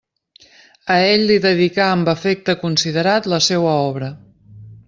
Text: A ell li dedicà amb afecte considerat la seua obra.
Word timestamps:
A 0.95 0.97
ell 1.09 1.25
li 1.33 1.37
dedicà 1.43 1.91
amb 1.97 2.11
afecte 2.15 2.57
considerat 2.65 3.31
la 3.37 3.43
seua 3.53 3.79
obra. 3.91 4.15